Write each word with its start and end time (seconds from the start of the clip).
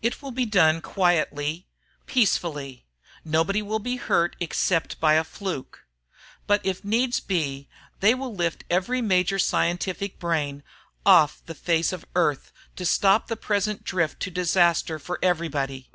It 0.00 0.22
will 0.22 0.30
be 0.30 0.46
done 0.46 0.80
quietly, 0.80 1.68
peacefully. 2.06 2.86
Nobody 3.22 3.60
will 3.60 3.80
be 3.80 3.96
hurt 3.96 4.34
except 4.40 4.98
by 4.98 5.12
a 5.12 5.24
fluke. 5.24 5.84
But 6.46 6.64
if 6.64 6.82
needs 6.86 7.20
be, 7.20 7.68
they 8.00 8.14
will 8.14 8.34
lift 8.34 8.64
every 8.70 9.02
major 9.02 9.38
scientific 9.38 10.18
brain 10.18 10.62
off 11.04 11.42
the 11.44 11.54
face 11.54 11.92
of 11.92 12.06
Earth 12.16 12.50
to 12.76 12.86
stop 12.86 13.26
the 13.26 13.36
present 13.36 13.84
drift 13.84 14.20
to 14.20 14.30
disaster 14.30 14.98
for 14.98 15.18
everybody. 15.22 15.90